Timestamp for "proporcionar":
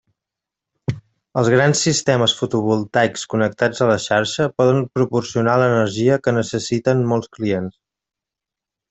4.99-5.59